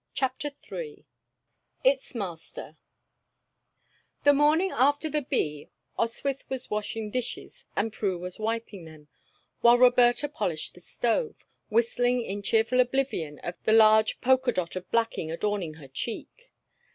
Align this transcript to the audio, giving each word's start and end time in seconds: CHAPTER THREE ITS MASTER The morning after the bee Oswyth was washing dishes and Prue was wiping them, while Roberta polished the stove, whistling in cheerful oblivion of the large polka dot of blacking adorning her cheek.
CHAPTER 0.15 0.49
THREE 0.49 1.05
ITS 1.83 2.15
MASTER 2.15 2.75
The 4.23 4.33
morning 4.33 4.71
after 4.71 5.11
the 5.11 5.21
bee 5.21 5.69
Oswyth 5.95 6.49
was 6.49 6.71
washing 6.71 7.11
dishes 7.11 7.67
and 7.75 7.93
Prue 7.93 8.17
was 8.17 8.39
wiping 8.39 8.85
them, 8.85 9.09
while 9.59 9.77
Roberta 9.77 10.27
polished 10.27 10.73
the 10.73 10.81
stove, 10.81 11.45
whistling 11.69 12.23
in 12.23 12.41
cheerful 12.41 12.79
oblivion 12.79 13.37
of 13.43 13.53
the 13.65 13.73
large 13.73 14.19
polka 14.21 14.49
dot 14.49 14.75
of 14.75 14.89
blacking 14.89 15.29
adorning 15.29 15.75
her 15.75 15.87
cheek. 15.87 16.49